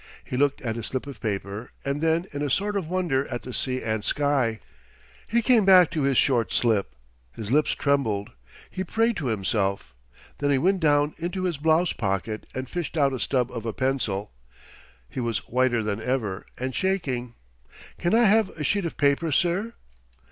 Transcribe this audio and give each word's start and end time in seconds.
He 0.23 0.35
looked 0.35 0.61
at 0.63 0.77
his 0.77 0.87
slip 0.87 1.05
of 1.05 1.19
paper 1.21 1.69
and 1.85 2.01
then 2.01 2.25
in 2.33 2.41
a 2.41 2.49
sort 2.49 2.75
of 2.75 2.87
wonder 2.87 3.27
at 3.27 3.43
the 3.43 3.53
sea 3.53 3.83
and 3.83 4.03
sky. 4.03 4.57
He 5.27 5.43
came 5.43 5.63
back 5.63 5.91
to 5.91 6.01
his 6.01 6.17
short 6.17 6.51
slip. 6.51 6.95
His 7.35 7.51
lips 7.51 7.75
trembled. 7.75 8.31
He 8.71 8.83
prayed 8.83 9.15
to 9.17 9.27
himself. 9.27 9.93
Then 10.39 10.49
he 10.49 10.57
went 10.57 10.79
down 10.79 11.13
into 11.19 11.43
his 11.43 11.57
blouse 11.57 11.93
pocket 11.93 12.47
and 12.55 12.67
fished 12.67 12.97
out 12.97 13.13
a 13.13 13.19
stub 13.19 13.51
of 13.51 13.63
a 13.63 13.73
pencil. 13.73 14.31
He 15.07 15.19
was 15.19 15.47
whiter 15.47 15.83
than 15.83 16.01
ever, 16.01 16.47
and 16.57 16.73
shaking. 16.73 17.35
"Can 17.99 18.15
I 18.15 18.23
have 18.23 18.49
a 18.49 18.63
sheet 18.63 18.85
of 18.85 18.97
paper, 18.97 19.31
sir?" 19.31 19.75